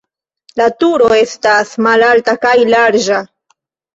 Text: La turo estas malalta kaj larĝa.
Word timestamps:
La 0.59 0.65
turo 0.83 1.09
estas 1.17 1.73
malalta 1.87 2.35
kaj 2.47 2.55
larĝa. 2.75 3.21